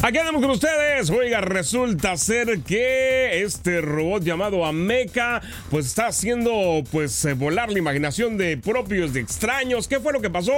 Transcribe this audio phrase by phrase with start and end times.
[0.00, 1.10] Aquí andamos con ustedes.
[1.10, 7.80] Oiga, resulta ser que este robot llamado Ameca, pues está haciendo pues eh, volar la
[7.80, 9.88] imaginación de propios, de extraños.
[9.88, 10.52] ¿Qué fue lo que pasó?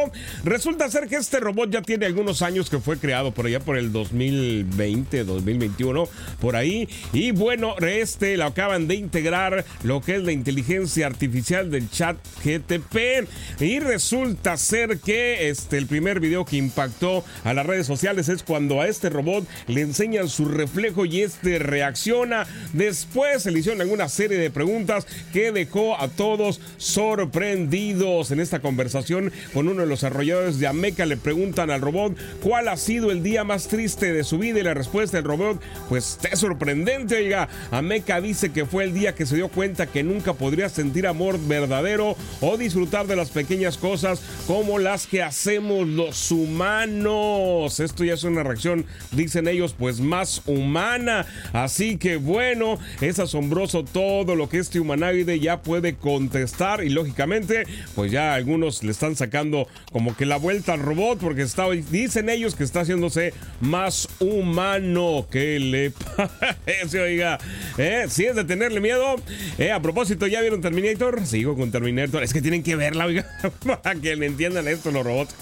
[0.45, 3.79] Resulta ser que este robot ya tiene algunos años que fue creado por allá por
[3.79, 6.07] el 2020, 2021,
[6.38, 6.86] por ahí.
[7.14, 12.18] Y bueno, este lo acaban de integrar lo que es la inteligencia artificial del chat
[12.45, 13.27] GTP.
[13.59, 18.43] Y resulta ser que este el primer video que impactó a las redes sociales es
[18.43, 19.30] cuando a este robot
[19.66, 22.47] le enseñan su reflejo y este reacciona.
[22.73, 28.30] Después se le hicieron alguna serie de preguntas que dejó a todos sorprendidos.
[28.30, 32.69] En esta conversación con uno de los desarrolladores de Ameca le preguntan al robot cuál
[32.69, 36.19] ha sido el día más triste de su vida y la respuesta del robot pues
[36.30, 37.49] es sorprendente, oiga.
[37.71, 41.38] Ameca dice que fue el día que se dio cuenta que nunca podría sentir amor
[41.47, 47.80] verdadero o disfrutar de las pequeñas cosas como las que hacemos los humanos.
[47.80, 48.87] Esto ya es una reacción
[49.23, 51.26] dicen ellos, pues más humana.
[51.52, 57.65] Así que bueno, es asombroso todo lo que este humanoide ya puede contestar y lógicamente,
[57.95, 62.29] pues ya algunos le están sacando como que la vuelta al robot porque está, dicen
[62.29, 65.26] ellos que está haciéndose más humano.
[65.31, 67.38] que le parece, oiga?
[67.78, 68.06] ¿Eh?
[68.09, 69.16] Si es de tenerle miedo.
[69.59, 71.26] Eh, a propósito, ¿ya vieron Terminator?
[71.26, 72.22] Sigo con Terminator.
[72.22, 73.26] Es que tienen que verla, oiga,
[73.82, 75.34] para que le entiendan esto los robots.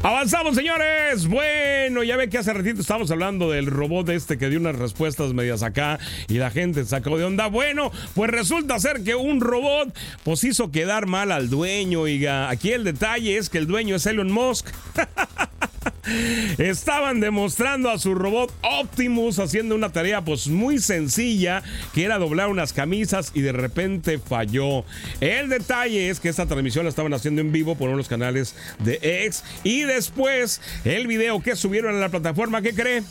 [0.00, 1.26] Avanzamos, señores.
[1.26, 5.34] Bueno, ya ve que hace ratito estábamos hablando del robot este que dio unas respuestas
[5.34, 7.48] medias acá y la gente sacó de onda.
[7.48, 12.02] Bueno, pues resulta ser que un robot pues hizo quedar mal al dueño.
[12.02, 14.68] Oiga, aquí el detalle es que el dueño es Elon Musk.
[16.58, 21.62] Estaban demostrando a su robot Optimus haciendo una tarea pues muy sencilla
[21.94, 24.84] que era doblar unas camisas y de repente falló.
[25.20, 28.08] El detalle es que esta transmisión la estaban haciendo en vivo por uno de los
[28.08, 33.02] canales de X y después el video que subieron a la plataforma, ¿qué cree?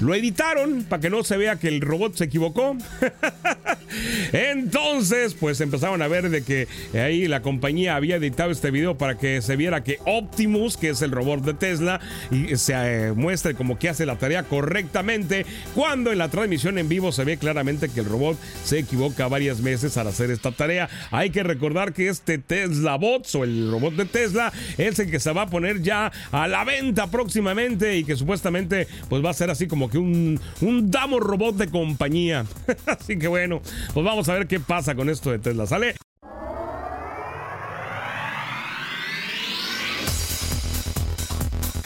[0.00, 2.76] Lo editaron para que no se vea que el robot se equivocó.
[4.32, 9.18] Entonces, pues empezaron a ver de que ahí la compañía había editado este video para
[9.18, 13.54] que se viera que Optimus, que es el robot de Tesla, y se eh, muestre
[13.54, 17.88] como que hace la tarea correctamente, cuando en la transmisión en vivo se ve claramente
[17.88, 20.88] que el robot se equivoca varias veces al hacer esta tarea.
[21.10, 25.20] Hay que recordar que este Tesla Bots o el robot de Tesla es el que
[25.20, 29.34] se va a poner ya a la venta próximamente y que supuestamente pues va a
[29.34, 32.44] ser así como que un, un damo robot de compañía.
[32.86, 33.62] Así que bueno,
[33.92, 35.66] pues vamos a ver qué pasa con esto de Tesla.
[35.66, 35.94] ¿Sale?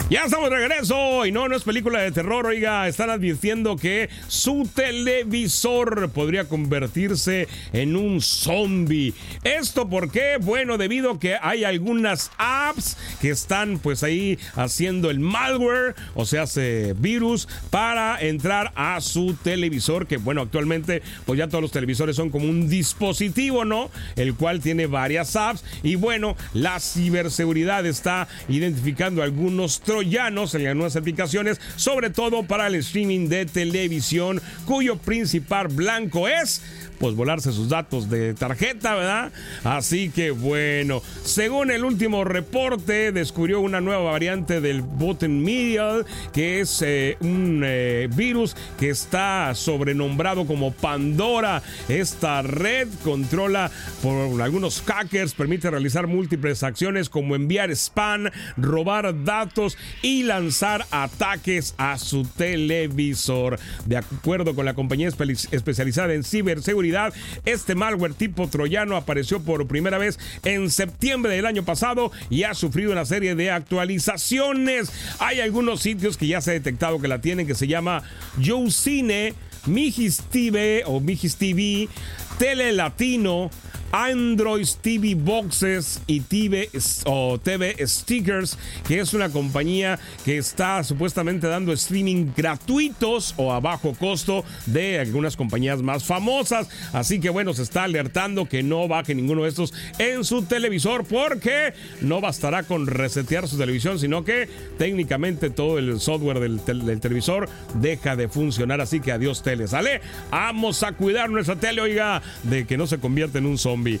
[0.09, 4.09] Ya estamos de regreso y no, no es película de terror, oiga, están advirtiendo que
[4.29, 9.13] su televisor podría convertirse en un zombie.
[9.43, 10.37] ¿Esto por qué?
[10.39, 16.25] Bueno, debido a que hay algunas apps que están pues ahí haciendo el malware, o
[16.25, 21.73] sea, hace virus para entrar a su televisor, que bueno, actualmente pues ya todos los
[21.73, 23.91] televisores son como un dispositivo, ¿no?
[24.15, 30.75] El cual tiene varias apps y bueno, la ciberseguridad está identificando algunos troyanos en las
[30.75, 36.61] nuevas aplicaciones, sobre todo para el streaming de televisión, cuyo principal blanco es
[36.99, 39.31] pues volarse sus datos de tarjeta, ¿verdad?
[39.63, 46.59] Así que bueno, según el último reporte, descubrió una nueva variante del button medial, que
[46.59, 51.61] es eh, un eh, virus que está sobrenombrado como Pandora.
[51.87, 53.71] Esta red controla
[54.01, 61.75] por algunos hackers, permite realizar múltiples acciones como enviar spam, robar datos y lanzar ataques
[61.77, 63.59] a su televisor.
[63.85, 65.09] De acuerdo con la compañía
[65.51, 67.13] especializada en ciberseguridad,
[67.45, 72.53] este malware tipo troyano apareció por primera vez en septiembre del año pasado y ha
[72.53, 74.91] sufrido una serie de actualizaciones.
[75.19, 78.03] Hay algunos sitios que ya se ha detectado que la tienen que se llama
[78.37, 79.33] YouCine,
[79.65, 81.89] Mijis TV o Mijis TV,
[82.37, 83.49] Tele Latino,
[83.91, 86.69] Android TV Boxes y TV,
[87.05, 88.57] o TV Stickers,
[88.87, 94.99] que es una compañía que está supuestamente dando streaming gratuitos o a bajo costo de
[94.99, 96.67] algunas compañías más famosas.
[96.93, 101.05] Así que bueno, se está alertando que no baje ninguno de estos en su televisor
[101.05, 107.49] porque no bastará con resetear su televisión, sino que técnicamente todo el software del, televisor
[107.75, 108.81] deja de funcionar.
[108.81, 110.01] Así que adiós tele, ¿sale?
[110.31, 113.99] Vamos a cuidar nuestra tele, oiga, de que no se convierta en un zombie.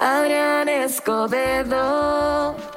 [0.00, 2.73] Adrián Escobedo.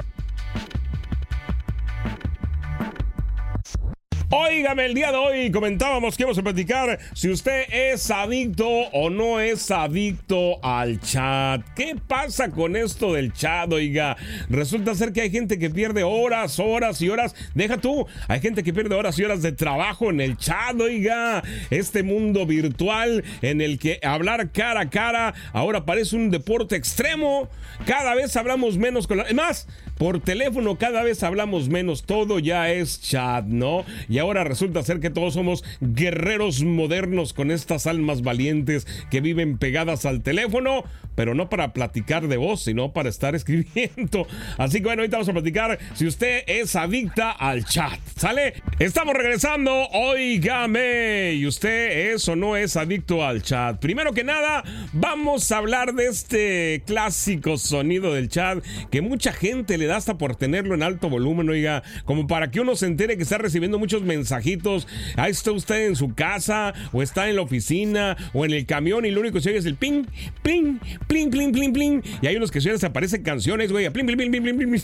[4.29, 9.09] Óigame, el día de hoy comentábamos que íbamos a platicar si usted es adicto o
[9.09, 11.61] no es adicto al chat.
[11.77, 14.17] ¿Qué pasa con esto del chat, oiga?
[14.49, 17.35] Resulta ser que hay gente que pierde horas, horas y horas.
[17.55, 21.41] Deja tú, hay gente que pierde horas y horas de trabajo en el chat, oiga.
[21.69, 27.47] Este mundo virtual en el que hablar cara a cara ahora parece un deporte extremo.
[27.85, 29.33] Cada vez hablamos menos con la...
[29.33, 32.03] Más, por teléfono cada vez hablamos menos.
[32.03, 33.85] Todo ya es chat, ¿no?
[34.19, 40.05] Ahora resulta ser que todos somos guerreros modernos con estas almas valientes que viven pegadas
[40.05, 40.83] al teléfono,
[41.17, 44.27] pero no para platicar de voz, sino para estar escribiendo.
[44.59, 47.99] Así que bueno, ahorita vamos a platicar si usted es adicta al chat.
[48.15, 48.53] ¿Sale?
[48.77, 49.87] Estamos regresando.
[49.93, 51.33] Óigame.
[51.33, 53.79] ¿Y usted es o no es adicto al chat?
[53.79, 59.79] Primero que nada, vamos a hablar de este clásico sonido del chat que mucha gente
[59.79, 63.17] le da hasta por tenerlo en alto volumen, oiga, como para que uno se entere
[63.17, 64.87] que está recibiendo muchos mensajitos.
[65.15, 69.03] Ahí está usted en su casa, o está en la oficina, o en el camión,
[69.05, 70.05] y lo único que se es el ping,
[70.43, 72.03] ping, pling, pling, pling, pling.
[72.21, 74.81] Y hay unos que se aparecen canciones, güey, pling, pling, pling, pling, pling,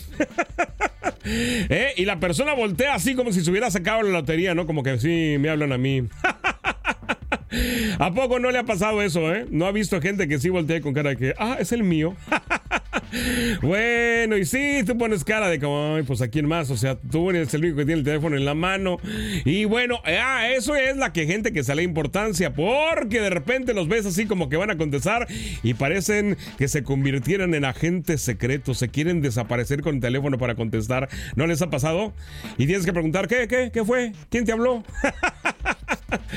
[1.24, 1.94] ¿Eh?
[1.96, 4.66] Y la persona voltea así como si se hubiera sacado la lotería, ¿no?
[4.66, 6.02] Como que sí, me hablan a mí.
[7.98, 9.46] ¿A poco no le ha pasado eso, eh?
[9.50, 12.14] ¿No ha visto gente que sí voltea con cara de que, ah, es el mío?
[13.62, 16.96] bueno, y sí, tú pones cara de como, ay, pues a quién más, o sea,
[16.96, 18.98] tú eres el único que tiene el teléfono en la mano.
[19.44, 23.88] Y bueno, ah, eso es la que gente que sale importancia, porque de repente los
[23.88, 25.26] ves así como que van a contestar
[25.62, 30.54] y parecen que se convirtieran en agentes secretos, se quieren desaparecer con el teléfono para
[30.54, 31.08] contestar.
[31.36, 32.12] ¿No les ha pasado?
[32.58, 34.12] Y tienes que preguntar, ¿qué, qué, qué fue?
[34.30, 34.82] ¿Quién te habló?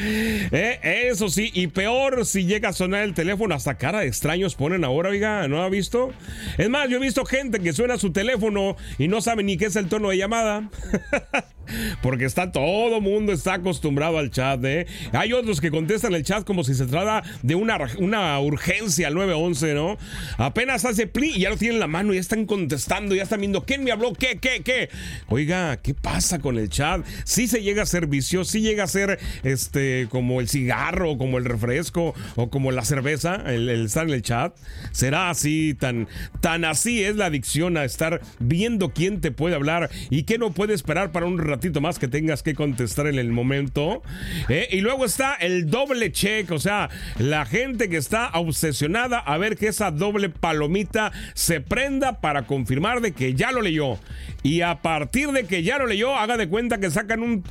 [0.49, 4.55] Eh, eso sí, y peor si llega a sonar el teléfono, hasta cara de extraños
[4.55, 6.13] ponen ahora, oiga, ¿no ha visto?
[6.57, 9.65] Es más, yo he visto gente que suena su teléfono y no sabe ni qué
[9.65, 10.69] es el tono de llamada.
[12.01, 14.87] Porque está todo mundo está acostumbrado al chat, ¿eh?
[15.13, 19.15] Hay otros que contestan el chat como si se trata de una, una urgencia al
[19.15, 19.97] 911, ¿no?
[20.37, 23.39] Apenas hace pli y ya lo tienen en la mano, ya están contestando, ya están
[23.39, 24.89] viendo quién me habló, qué, qué, qué.
[25.27, 27.05] Oiga, ¿qué pasa con el chat?
[27.23, 31.37] Si se llega a ser vicio, si llega a ser este como el cigarro, como
[31.37, 34.55] el refresco o como la cerveza, el, el estar en el chat.
[34.91, 36.07] ¿Será así tan
[36.41, 40.51] tan así es la adicción a estar viendo quién te puede hablar y qué no
[40.51, 44.01] puede esperar para un ratito más que tengas que contestar en el momento.
[44.49, 44.67] ¿eh?
[44.71, 49.57] Y luego está el doble check, o sea, la gente que está obsesionada a ver
[49.57, 53.97] que esa doble palomita se prenda para confirmar de que ya lo leyó.
[54.43, 57.41] Y a partir de que ya lo leyó, haga de cuenta que sacan un,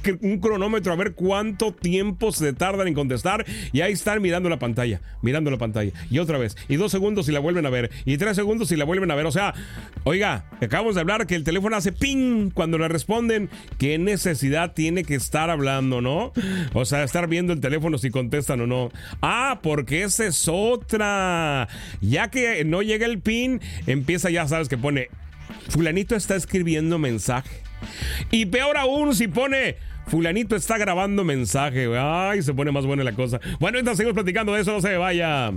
[0.41, 3.45] cronómetro a ver cuánto tiempo se tardan en contestar.
[3.73, 5.93] Y ahí están mirando la pantalla, mirando la pantalla.
[6.11, 6.57] Y otra vez.
[6.69, 7.91] Y dos segundos y la vuelven a ver.
[8.05, 9.27] Y tres segundos y la vuelven a ver.
[9.27, 9.53] O sea,
[10.05, 13.51] oiga, acabamos de hablar que el teléfono hace ping cuando le responden.
[13.97, 16.35] ¿Qué necesidad tiene que estar hablando, no?
[16.75, 18.91] O sea, estar viendo el teléfono si contestan o no.
[19.23, 21.67] Ah, porque esa es otra.
[22.03, 25.09] Ya que no llega el pin, empieza ya sabes que pone
[25.71, 27.63] fulanito está escribiendo mensaje.
[28.31, 29.77] Y peor aún si pone
[30.09, 31.89] fulanito está grabando mensaje.
[31.99, 33.41] Ay, se pone más buena la cosa.
[33.61, 35.55] Bueno, entonces seguimos platicando de eso, no se vaya.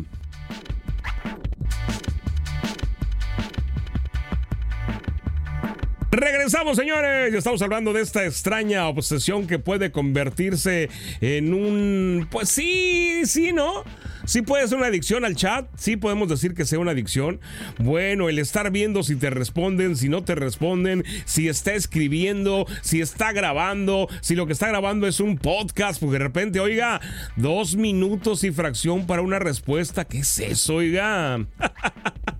[6.31, 7.33] Regresamos, señores.
[7.33, 10.87] Estamos hablando de esta extraña obsesión que puede convertirse
[11.21, 12.27] en un.
[12.30, 13.83] Pues sí, sí, ¿no?
[14.25, 17.39] Sí puede ser una adicción al chat, sí podemos decir que sea una adicción.
[17.80, 23.01] Bueno, el estar viendo si te responden, si no te responden, si está escribiendo, si
[23.01, 27.01] está grabando, si lo que está grabando es un podcast, porque de repente, oiga,
[27.37, 31.47] dos minutos y fracción para una respuesta, ¿qué es eso, oiga?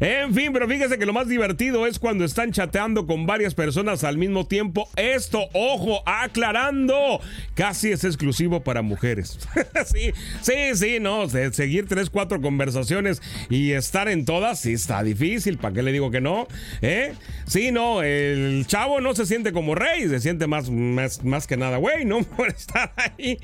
[0.00, 4.04] En fin, pero fíjese que lo más divertido es cuando están chateando con varias personas
[4.04, 4.88] al mismo tiempo.
[4.96, 7.20] Esto, ojo, aclarando,
[7.54, 9.38] casi es exclusivo para mujeres.
[9.86, 15.58] sí, sí, sí, no, seguir tres, cuatro conversaciones y estar en todas, sí está difícil.
[15.58, 16.48] ¿Para qué le digo que no?
[16.82, 17.14] ¿Eh?
[17.46, 21.56] Sí, no, el chavo no se siente como rey, se siente más, más, más que
[21.56, 22.22] nada, güey, ¿no?
[22.36, 23.38] Por estar ahí.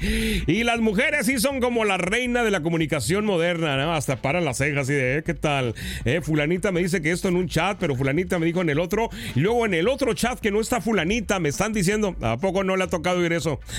[0.47, 3.95] Y las mujeres sí son como la reina de la comunicación moderna, ¿no?
[3.95, 5.23] Hasta para las cejas y de, ¿eh?
[5.23, 5.75] ¿qué tal?
[6.05, 8.79] Eh, fulanita me dice que esto en un chat, pero fulanita me dijo en el
[8.79, 9.09] otro.
[9.35, 12.65] Y luego en el otro chat que no está fulanita, me están diciendo, ¿a poco
[12.65, 13.61] no le ha tocado oír eso?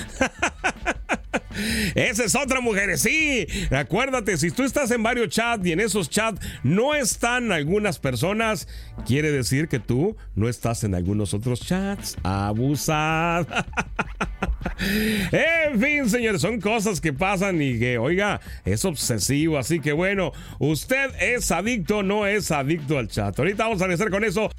[1.94, 3.46] Esa es otra mujer, sí.
[3.70, 8.68] Acuérdate, si tú estás en varios chats y en esos chats no están algunas personas,
[9.06, 12.16] quiere decir que tú no estás en algunos otros chats.
[12.22, 13.66] Abusada.
[15.32, 19.58] En fin, señores, son cosas que pasan y que, oiga, es obsesivo.
[19.58, 23.38] Así que bueno, usted es adicto, no es adicto al chat.
[23.38, 24.50] Ahorita vamos a regresar con eso.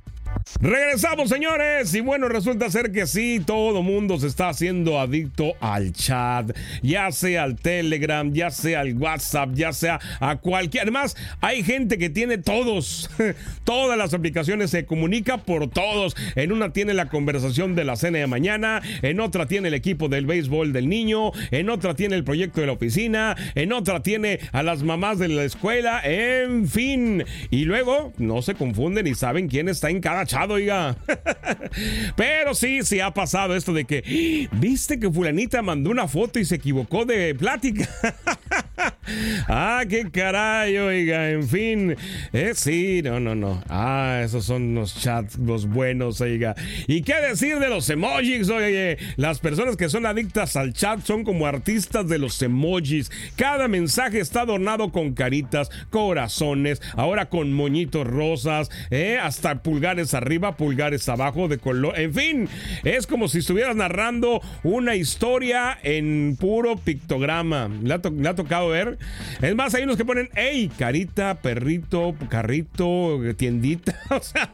[0.61, 1.93] Regresamos, señores.
[1.93, 7.13] Y bueno, resulta ser que sí, todo mundo se está haciendo adicto al chat, ya
[7.13, 10.83] sea al Telegram, ya sea al WhatsApp, ya sea a cualquier.
[10.83, 13.09] Además, hay gente que tiene todos,
[13.63, 16.17] todas las aplicaciones, se comunica por todos.
[16.35, 20.09] En una tiene la conversación de la cena de mañana, en otra tiene el equipo
[20.09, 24.41] del béisbol del niño, en otra tiene el proyecto de la oficina, en otra tiene
[24.51, 27.23] a las mamás de la escuela, en fin.
[27.49, 30.95] Y luego no se confunden y saben quién está en cada chat oiga.
[32.15, 36.45] Pero sí, sí ha pasado esto de que, viste que fulanita mandó una foto y
[36.45, 37.87] se equivocó de plática.
[39.47, 41.95] ah, qué caray, oiga, en fin.
[42.33, 43.63] Eh, sí, no, no, no.
[43.69, 46.55] Ah, esos son los chats, los buenos, oiga.
[46.87, 48.97] ¿Y qué decir de los emojis, oye?
[49.17, 53.11] Las personas que son adictas al chat son como artistas de los emojis.
[53.35, 60.55] Cada mensaje está adornado con caritas, corazones, ahora con moñitos rosas, eh, hasta pulgares arriba,
[60.57, 61.99] pulgares abajo de color.
[61.99, 62.49] En fin,
[62.83, 67.69] es como si estuvieras narrando una historia en puro pictograma.
[67.81, 68.98] ¿Le ha, tocado ver?
[69.41, 73.97] Es más, hay unos que ponen, hey, carita, perrito, carrito, tiendita.
[74.09, 74.51] O sea,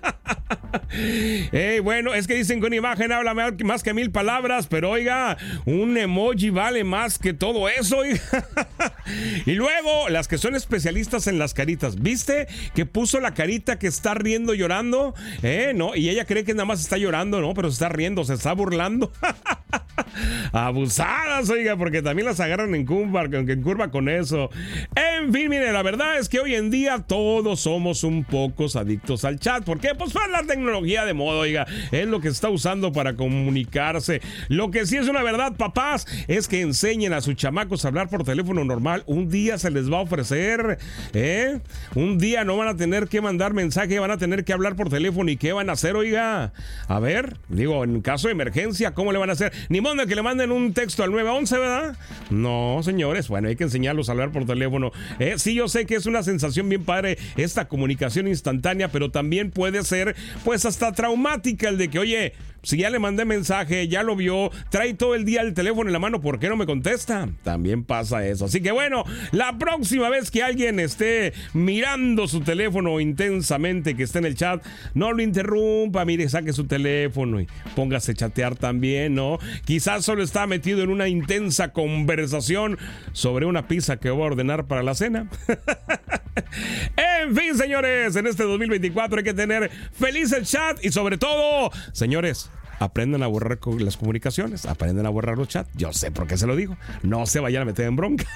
[1.81, 5.97] bueno, es que dicen que una imagen habla más que mil palabras, pero oiga, un
[5.97, 8.01] emoji vale más que todo eso.
[9.45, 12.47] y luego, las que son especialistas en las caritas, ¿viste?
[12.73, 15.73] Que puso la carita que está riendo, llorando, ¿eh?
[15.75, 15.95] ¿No?
[15.95, 17.53] Y ella cree que nada más está llorando, ¿no?
[17.53, 19.11] Pero se está riendo, se está burlando.
[20.51, 24.49] Abusadas, oiga, porque también las agarran en curva, en curva con eso.
[24.95, 29.25] En fin, mire, la verdad es que hoy en día todos somos un poco adictos
[29.25, 29.63] al chat.
[29.63, 29.93] ¿Por qué?
[29.95, 31.67] Pues fue la tecnología de moda, oiga.
[31.91, 34.21] Es lo que está usando para comunicarse.
[34.47, 38.09] Lo que sí es una verdad, papás, es que enseñen a sus chamacos a hablar
[38.09, 39.03] por teléfono normal.
[39.05, 40.79] Un día se les va a ofrecer,
[41.13, 41.59] ¿eh?
[41.93, 44.89] Un día no van a tener que mandar mensaje, van a tener que hablar por
[44.89, 45.29] teléfono.
[45.29, 46.53] ¿Y qué van a hacer, oiga?
[46.87, 49.51] A ver, digo, en caso de emergencia, ¿cómo le van a hacer?
[49.69, 51.97] Ni modo que le manden un texto al 911, ¿verdad?
[52.29, 54.91] No, señores, bueno, hay que enseñarlos a hablar por teléfono.
[55.19, 59.51] Eh, sí, yo sé que es una sensación bien padre esta comunicación instantánea, pero también
[59.51, 62.33] puede ser, pues, hasta traumática el de que, oye,
[62.65, 65.93] si ya le mandé mensaje, ya lo vio, trae todo el día el teléfono en
[65.93, 67.29] la mano, ¿por qué no me contesta?
[67.43, 68.45] También pasa eso.
[68.45, 74.19] Así que bueno, la próxima vez que alguien esté mirando su teléfono intensamente, que esté
[74.19, 79.13] en el chat, no lo interrumpa, mire, saque su teléfono y póngase a chatear también,
[79.13, 79.37] ¿no?
[79.65, 82.77] Quizás solo está metido en una intensa conversación
[83.13, 85.29] sobre una pizza que voy a ordenar para la cena.
[86.97, 91.71] en fin, señores, en este 2024 hay que tener feliz el chat y sobre todo,
[91.93, 95.69] señores, aprendan a borrar las comunicaciones, aprenden a borrar los chats.
[95.75, 96.77] Yo sé por qué se lo digo.
[97.03, 98.27] No se vayan a meter en broncas.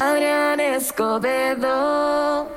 [0.00, 2.48] Adrián Escobedo.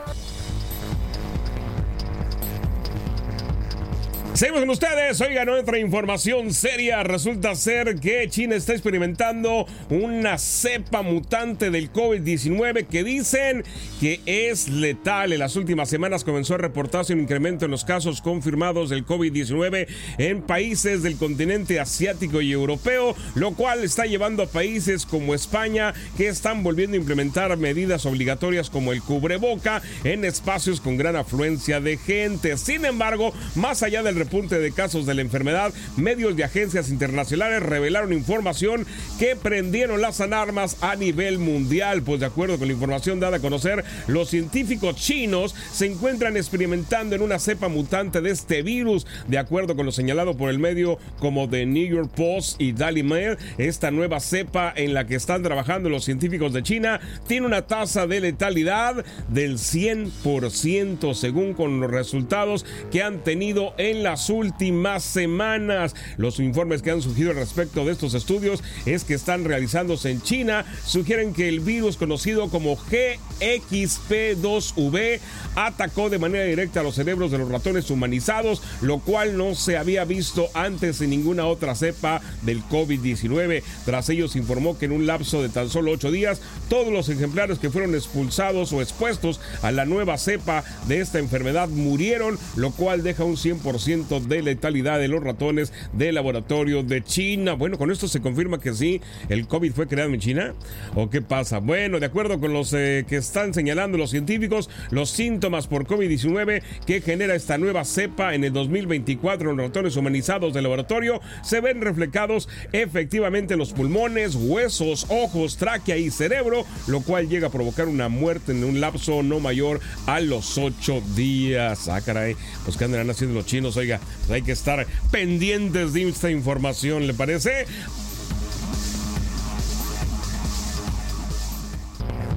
[4.44, 5.22] Seguimos con ustedes.
[5.22, 7.02] Oigan, otra información seria.
[7.02, 13.64] Resulta ser que China está experimentando una cepa mutante del COVID-19 que dicen
[14.02, 15.32] que es letal.
[15.32, 19.88] En las últimas semanas comenzó a reportarse un incremento en los casos confirmados del COVID-19
[20.18, 25.94] en países del continente asiático y europeo, lo cual está llevando a países como España
[26.18, 31.80] que están volviendo a implementar medidas obligatorias como el cubreboca en espacios con gran afluencia
[31.80, 32.58] de gente.
[32.58, 37.62] Sin embargo, más allá del punte de casos de la enfermedad, medios de agencias internacionales
[37.62, 38.88] revelaron información
[39.20, 42.02] que prendieron las alarmas a nivel mundial.
[42.02, 47.16] Pues de acuerdo con la información dada a conocer, los científicos chinos se encuentran experimentando
[47.16, 49.06] en una cepa mutante de este virus.
[49.28, 53.04] De acuerdo con lo señalado por el medio como The New York Post y Daily
[53.04, 57.68] Mail, esta nueva cepa en la que están trabajando los científicos de China tiene una
[57.68, 65.04] tasa de letalidad del 100% según con los resultados que han tenido en la últimas
[65.04, 65.96] semanas.
[66.18, 70.66] Los informes que han surgido respecto de estos estudios es que están realizándose en China.
[70.86, 75.20] Sugieren que el virus conocido como GXP2V
[75.56, 79.78] atacó de manera directa a los cerebros de los ratones humanizados, lo cual no se
[79.78, 83.64] había visto antes en ninguna otra cepa del COVID-19.
[83.86, 87.10] Tras ello se informó que en un lapso de tan solo ocho días, todos los
[87.10, 92.72] ejemplares que fueron expulsados o expuestos a la nueva cepa de esta enfermedad murieron, lo
[92.72, 97.54] cual deja un 100% 50% de letalidad de los ratones del laboratorio de China.
[97.54, 100.54] Bueno, con esto se confirma que sí, el COVID fue creado en China.
[100.96, 101.60] ¿O qué pasa?
[101.60, 106.62] Bueno, de acuerdo con los eh, que están señalando los científicos, los síntomas por COVID-19
[106.86, 111.82] que genera esta nueva cepa en el 2024 en ratones humanizados del laboratorio se ven
[111.82, 117.88] reflejados efectivamente en los pulmones, huesos, ojos, tráquea y cerebro, lo cual llega a provocar
[117.88, 121.88] una muerte en un lapso no mayor a los ocho días.
[121.88, 126.10] Ah, caray, pues que andarán haciendo los chinos, oiga, pues hay que estar pendientes de
[126.10, 127.66] esta información, ¿le parece?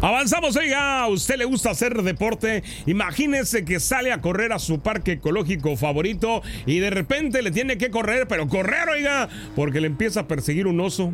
[0.07, 2.63] Avanzamos, oiga, a usted le gusta hacer deporte.
[2.87, 7.77] Imagínese que sale a correr a su parque ecológico favorito y de repente le tiene
[7.77, 11.13] que correr, pero correr, oiga, porque le empieza a perseguir un oso.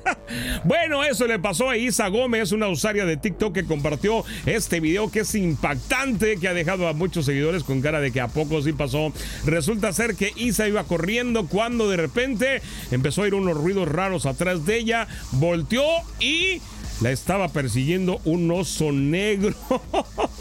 [0.64, 5.10] bueno, eso le pasó a Isa Gómez, una usuaria de TikTok que compartió este video
[5.10, 8.62] que es impactante, que ha dejado a muchos seguidores con cara de que a poco
[8.62, 9.12] sí pasó.
[9.44, 12.62] Resulta ser que Isa iba corriendo cuando de repente
[12.92, 15.84] empezó a ir unos ruidos raros atrás de ella, volteó
[16.18, 16.62] y
[17.02, 19.54] la estaba persiguiendo un oso negro.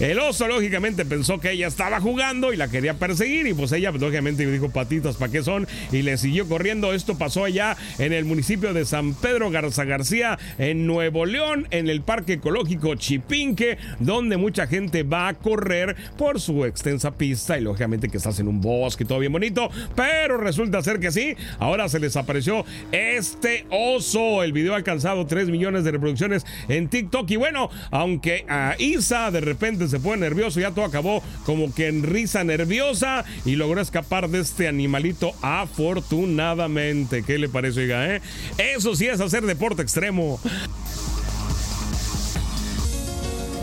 [0.00, 3.90] El oso lógicamente pensó que ella estaba jugando y la quería perseguir y pues ella
[3.90, 6.92] lógicamente dijo patitas para qué son y le siguió corriendo.
[6.92, 11.88] Esto pasó allá en el municipio de San Pedro Garza García en Nuevo León en
[11.88, 17.62] el Parque Ecológico Chipinque donde mucha gente va a correr por su extensa pista y
[17.62, 21.88] lógicamente que estás en un bosque todo bien bonito, pero resulta ser que sí, ahora
[21.88, 24.42] se les apareció este oso.
[24.42, 27.30] El video ha alcanzado 3 millones de reproducciones en TikTok.
[27.30, 28.74] Y bueno, aunque a
[29.12, 33.82] De repente se pone nervioso, ya todo acabó como que en risa nerviosa y logró
[33.82, 37.22] escapar de este animalito afortunadamente.
[37.22, 38.16] ¿Qué le parece, oiga?
[38.16, 38.22] Eh?
[38.56, 40.40] Eso sí es hacer deporte extremo.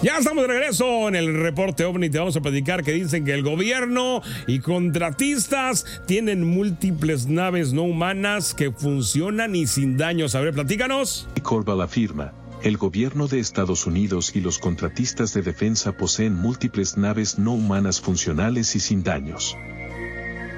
[0.03, 2.11] Ya estamos de regreso en el reporte OVNI.
[2.11, 7.83] Te vamos a platicar que dicen que el gobierno y contratistas tienen múltiples naves no
[7.83, 10.35] humanas que funcionan y sin daños.
[10.35, 11.27] A ver, platícanos.
[11.41, 12.38] Corbal afirma.
[12.61, 18.01] El gobierno de Estados Unidos y los contratistas de defensa poseen múltiples naves no humanas
[18.01, 19.55] funcionales y sin daños.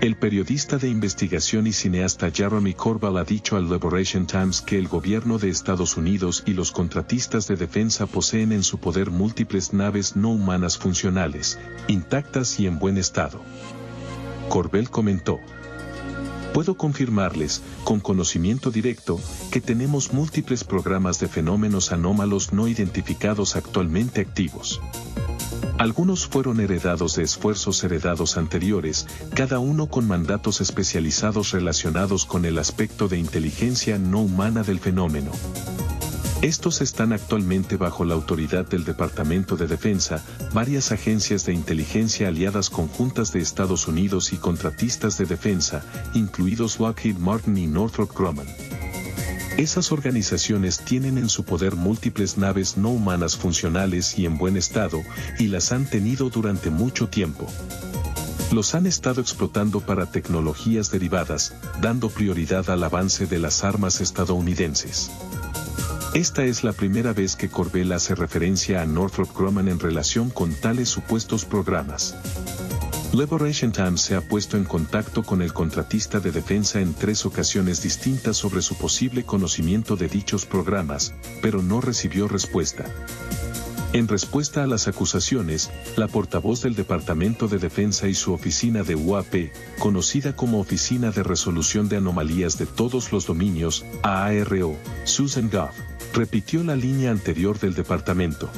[0.01, 4.87] El periodista de investigación y cineasta Jeremy Corbell ha dicho al Liberation Times que el
[4.87, 10.15] gobierno de Estados Unidos y los contratistas de defensa poseen en su poder múltiples naves
[10.15, 13.43] no humanas funcionales, intactas y en buen estado.
[14.49, 15.39] Corbell comentó.
[16.53, 19.19] Puedo confirmarles, con conocimiento directo,
[19.51, 24.81] que tenemos múltiples programas de fenómenos anómalos no identificados actualmente activos.
[25.77, 32.59] Algunos fueron heredados de esfuerzos heredados anteriores, cada uno con mandatos especializados relacionados con el
[32.59, 35.31] aspecto de inteligencia no humana del fenómeno.
[36.41, 42.71] Estos están actualmente bajo la autoridad del Departamento de Defensa, varias agencias de inteligencia aliadas
[42.71, 45.83] conjuntas de Estados Unidos y contratistas de defensa,
[46.15, 48.47] incluidos Lockheed Martin y Northrop Grumman.
[49.57, 54.99] Esas organizaciones tienen en su poder múltiples naves no humanas funcionales y en buen estado,
[55.37, 57.45] y las han tenido durante mucho tiempo.
[58.51, 65.11] Los han estado explotando para tecnologías derivadas, dando prioridad al avance de las armas estadounidenses.
[66.13, 70.53] Esta es la primera vez que Corbell hace referencia a Northrop Grumman en relación con
[70.53, 72.17] tales supuestos programas.
[73.13, 77.81] Liberation Times se ha puesto en contacto con el contratista de defensa en tres ocasiones
[77.81, 82.83] distintas sobre su posible conocimiento de dichos programas, pero no recibió respuesta.
[83.93, 88.95] En respuesta a las acusaciones, la portavoz del Departamento de Defensa y su oficina de
[88.95, 95.75] UAP, conocida como Oficina de Resolución de Anomalías de Todos los Dominios, AARO, Susan Goff,
[96.13, 98.49] repitió la línea anterior del departamento.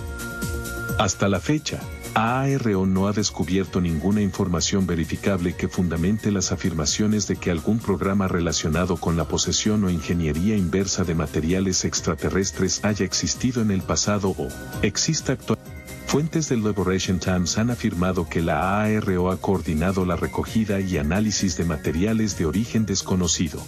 [1.00, 1.80] Hasta la fecha,
[2.15, 8.28] AARO no ha descubierto ninguna información verificable que fundamente las afirmaciones de que algún programa
[8.28, 14.30] relacionado con la posesión o ingeniería inversa de materiales extraterrestres haya existido en el pasado
[14.38, 14.47] o
[14.84, 15.71] exista actualmente.
[16.06, 21.58] Fuentes del Liberation Times han afirmado que la AARO ha coordinado la recogida y análisis
[21.58, 23.60] de materiales de origen desconocido.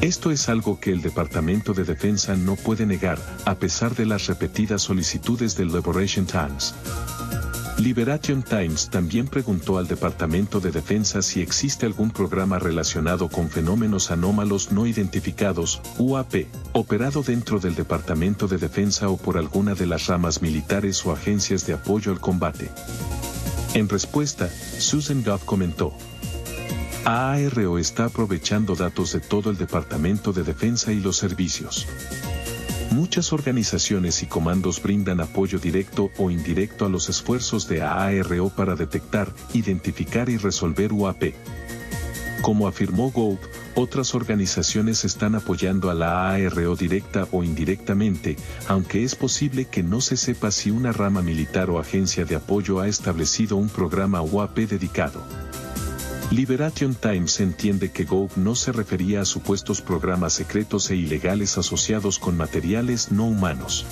[0.00, 4.26] Esto es algo que el Departamento de Defensa no puede negar, a pesar de las
[4.26, 6.74] repetidas solicitudes del Liberation Times.
[7.78, 14.12] Liberation Times también preguntó al Departamento de Defensa si existe algún programa relacionado con fenómenos
[14.12, 20.06] anómalos no identificados, UAP, operado dentro del Departamento de Defensa o por alguna de las
[20.06, 22.70] ramas militares o agencias de apoyo al combate.
[23.74, 25.92] En respuesta, Susan Goff comentó,
[27.04, 31.88] AARO está aprovechando datos de todo el Departamento de Defensa y los servicios.
[32.94, 38.76] Muchas organizaciones y comandos brindan apoyo directo o indirecto a los esfuerzos de AARO para
[38.76, 41.34] detectar, identificar y resolver UAP.
[42.40, 43.40] Como afirmó Gould,
[43.74, 48.36] otras organizaciones están apoyando a la AARO directa o indirectamente,
[48.68, 52.78] aunque es posible que no se sepa si una rama militar o agencia de apoyo
[52.78, 55.20] ha establecido un programa UAP dedicado.
[56.34, 62.18] Liberation Times entiende que Gould no se refería a supuestos programas secretos e ilegales asociados
[62.18, 63.86] con materiales no humanos.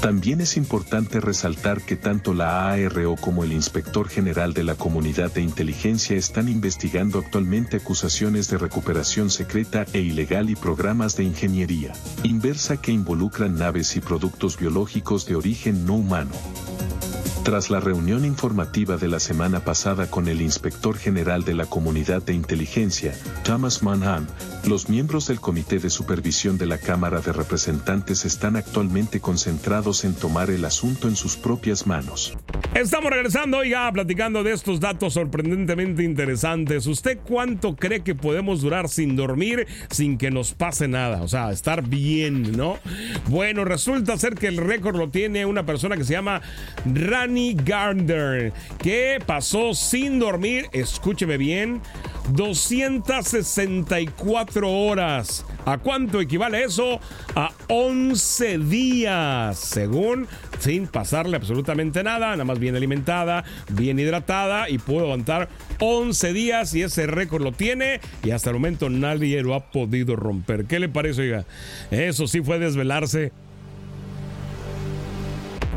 [0.00, 5.32] También es importante resaltar que tanto la ARO como el Inspector General de la Comunidad
[5.32, 11.92] de Inteligencia están investigando actualmente acusaciones de recuperación secreta e ilegal y programas de ingeniería
[12.24, 16.32] inversa que involucran naves y productos biológicos de origen no humano.
[17.46, 22.20] Tras la reunión informativa de la semana pasada con el inspector general de la Comunidad
[22.20, 24.26] de Inteligencia, Thomas Manham,
[24.64, 30.14] los miembros del Comité de Supervisión de la Cámara de Representantes están actualmente concentrados en
[30.14, 32.36] tomar el asunto en sus propias manos.
[32.76, 36.86] Estamos regresando, oiga, platicando de estos datos sorprendentemente interesantes.
[36.86, 41.22] ¿Usted cuánto cree que podemos durar sin dormir sin que nos pase nada?
[41.22, 42.78] O sea, estar bien, ¿no?
[43.28, 46.42] Bueno, resulta ser que el récord lo tiene una persona que se llama
[46.84, 51.80] Rani Gardner, que pasó sin dormir, escúcheme bien,
[52.32, 55.44] 264 horas.
[55.64, 57.00] ¿A cuánto equivale eso?
[57.34, 60.26] A 11 días, según
[60.58, 65.48] sin pasarle absolutamente nada, nada más bien alimentada, bien hidratada y pudo aguantar
[65.80, 70.16] 11 días y ese récord lo tiene y hasta el momento nadie lo ha podido
[70.16, 70.66] romper.
[70.66, 71.44] ¿Qué le parece, oiga?
[71.90, 73.32] Eso sí fue desvelarse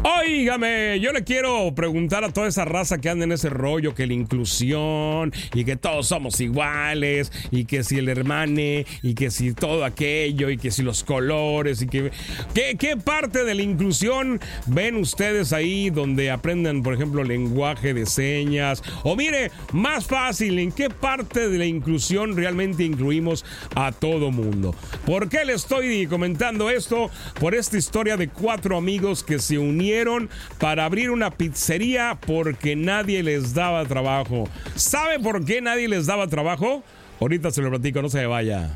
[0.01, 4.07] Óigame, yo le quiero preguntar a toda esa raza que anda en ese rollo, que
[4.07, 9.53] la inclusión y que todos somos iguales y que si el hermane y que si
[9.53, 12.11] todo aquello y que si los colores y que...
[12.53, 18.05] ¿Qué, qué parte de la inclusión ven ustedes ahí donde aprenden, por ejemplo, lenguaje de
[18.05, 18.81] señas?
[19.03, 23.43] O mire, más fácil, ¿en qué parte de la inclusión realmente incluimos
[23.75, 24.73] a todo mundo?
[25.05, 27.11] ¿Por qué le estoy comentando esto?
[27.37, 29.88] Por esta historia de cuatro amigos que se unieron
[30.59, 34.47] para abrir una pizzería porque nadie les daba trabajo.
[34.75, 36.83] ¿Sabe por qué nadie les daba trabajo?
[37.19, 38.69] Ahorita se lo platico, no se vaya.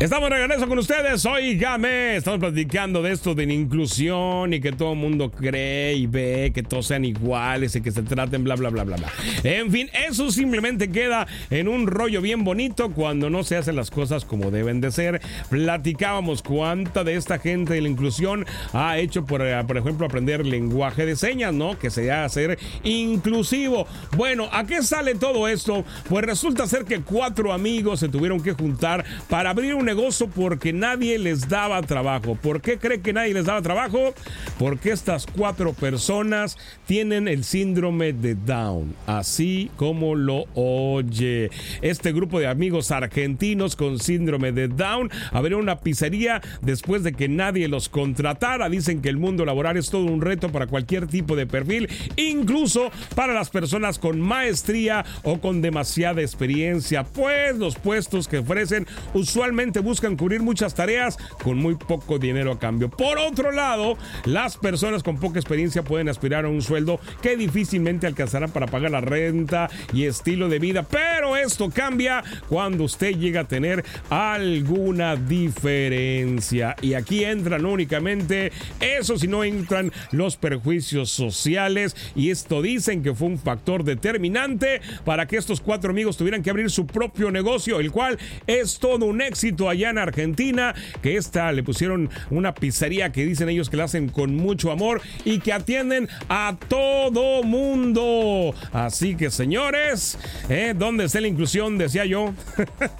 [0.00, 1.22] Estamos de regreso con ustedes,
[1.58, 2.16] Game.
[2.16, 6.50] Estamos platicando de esto de la inclusión y que todo el mundo cree y ve
[6.52, 9.12] que todos sean iguales y que se traten bla bla bla bla bla.
[9.44, 13.92] En fin, eso simplemente queda en un rollo bien bonito cuando no se hacen las
[13.92, 15.20] cosas como deben de ser.
[15.50, 20.44] Platicábamos cuánta de esta gente de la inclusión ha hecho, por, eh, por ejemplo, aprender
[20.44, 21.78] lenguaje de señas, ¿no?
[21.78, 23.86] Que se a ser inclusivo.
[24.16, 25.84] Bueno, ¿a qué sale todo esto?
[26.08, 30.72] Pues resulta ser que cuatro amigos se tuvieron que juntar para abrir un negocio porque
[30.72, 32.34] nadie les daba trabajo.
[32.34, 34.14] ¿Por qué cree que nadie les daba trabajo?
[34.58, 41.50] Porque estas cuatro personas tienen el síndrome de Down, así como lo oye.
[41.80, 47.28] Este grupo de amigos argentinos con síndrome de Down abrió una pizzería después de que
[47.28, 48.68] nadie los contratara.
[48.68, 52.90] Dicen que el mundo laboral es todo un reto para cualquier tipo de perfil, incluso
[53.14, 59.71] para las personas con maestría o con demasiada experiencia, pues los puestos que ofrecen usualmente
[59.80, 62.90] buscan cubrir muchas tareas con muy poco dinero a cambio.
[62.90, 68.06] Por otro lado, las personas con poca experiencia pueden aspirar a un sueldo que difícilmente
[68.06, 73.40] alcanzarán para pagar la renta y estilo de vida, pero esto cambia cuando usted llega
[73.40, 76.76] a tener alguna diferencia.
[76.82, 81.96] Y aquí entran únicamente eso, si no entran los perjuicios sociales.
[82.14, 86.50] Y esto dicen que fue un factor determinante para que estos cuatro amigos tuvieran que
[86.50, 91.52] abrir su propio negocio, el cual es todo un éxito allá en Argentina, que esta
[91.52, 95.52] le pusieron una pizzería que dicen ellos que la hacen con mucho amor y que
[95.52, 98.54] atienden a todo mundo.
[98.72, 100.74] Así que señores, ¿eh?
[100.76, 101.78] ¿dónde está la inclusión?
[101.78, 102.32] Decía yo.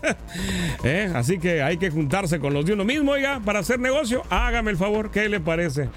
[0.85, 1.11] ¿Eh?
[1.14, 4.22] Así que hay que juntarse con los de uno mismo, oiga, para hacer negocio.
[4.31, 5.88] Hágame el favor, ¿qué le parece?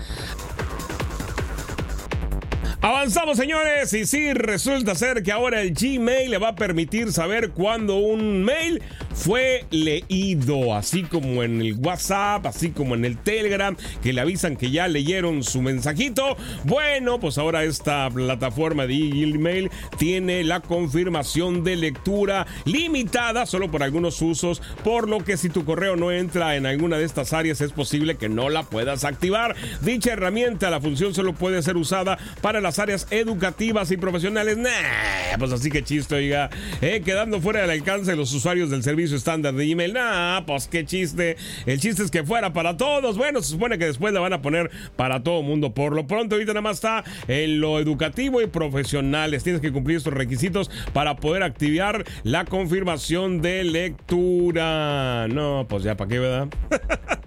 [2.86, 7.49] Avanzamos, señores, y sí, resulta ser que ahora el Gmail le va a permitir saber
[7.49, 8.80] cuándo un mail
[9.15, 14.58] fue leído, así como en el WhatsApp, así como en el Telegram, que le avisan
[14.58, 16.38] que ya leyeron su mensajito.
[16.65, 23.84] Bueno, pues ahora esta plataforma de Gmail tiene la confirmación de lectura limitada solo por
[23.84, 27.62] algunos usos, por lo que si tu correo no entra en alguna de estas áreas
[27.62, 29.56] es posible que no la puedas activar.
[29.82, 34.58] Dicha herramienta, la función solo puede ser usada para las áreas educativas y profesionales.
[34.58, 36.49] Nah, pues así que chiste, oiga.
[36.82, 39.94] Eh, quedando fuera del alcance de los usuarios del servicio servicio estándar de email.
[39.94, 41.38] Nah, pues qué chiste.
[41.68, 43.18] El chiste es que fuera para todos.
[43.18, 45.74] Bueno, se supone que después la van a poner para todo mundo.
[45.74, 49.44] Por lo pronto, ahorita nada más está en lo educativo y profesionales.
[49.44, 55.28] Tienes que cumplir estos requisitos para poder activar la confirmación de lectura.
[55.28, 56.48] No, pues ya para qué, ¿verdad?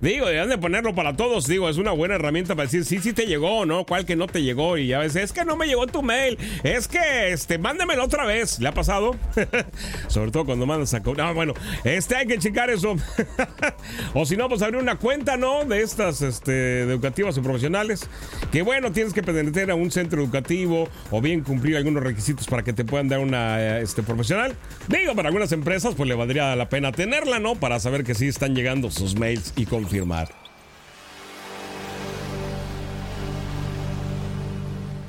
[0.00, 1.46] Digo, deberían de ponerlo para todos.
[1.46, 3.84] Digo, es una buena herramienta para decir, sí, sí te llegó, ¿no?
[3.84, 4.78] ¿Cuál que no te llegó?
[4.78, 6.38] Y a veces, es que no me llegó tu mail.
[6.62, 8.58] Es que, este, mándamelo otra vez.
[8.60, 9.16] ¿Le ha pasado?
[10.08, 11.00] Sobre todo cuando mandas a...
[11.00, 12.96] No, bueno, este, hay que checar eso.
[14.14, 15.64] o si no, pues abrir una cuenta, ¿no?
[15.64, 18.08] De estas, este, educativas o profesionales.
[18.52, 22.62] Que bueno, tienes que pertenecer a un centro educativo o bien cumplir algunos requisitos para
[22.62, 24.54] que te puedan dar una, este, profesional.
[24.88, 27.54] Digo, para algunas empresas, pues le valdría la pena tenerla, ¿no?
[27.54, 29.23] Para saber que sí están llegando sus mails
[29.56, 30.43] y confirmar.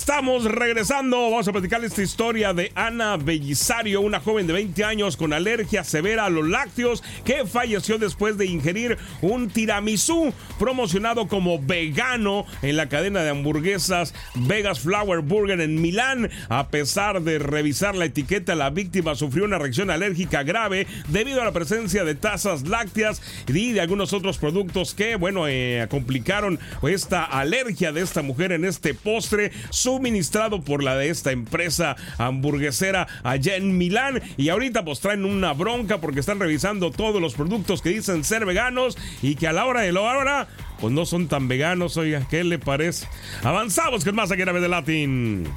[0.08, 1.20] Estamos regresando.
[1.32, 5.82] Vamos a platicar esta historia de Ana Bellisario, una joven de 20 años con alergia
[5.82, 12.76] severa a los lácteos que falleció después de ingerir un tiramisú promocionado como vegano en
[12.76, 16.30] la cadena de hamburguesas Vegas Flower Burger en Milán.
[16.50, 21.46] A pesar de revisar la etiqueta, la víctima sufrió una reacción alérgica grave debido a
[21.46, 27.24] la presencia de tazas lácteas y de algunos otros productos que, bueno, eh, complicaron esta
[27.24, 29.50] alergia de esta mujer en este postre.
[29.70, 34.22] Su suministrado por la de esta empresa hamburguesera allá en Milán.
[34.36, 38.44] Y ahorita pues traen una bronca porque están revisando todos los productos que dicen ser
[38.44, 40.48] veganos y que a la hora de la hora
[40.80, 41.96] pues no son tan veganos.
[41.96, 43.06] Oiga, ¿qué le parece?
[43.42, 45.48] Avanzamos es más aquí en de Latin.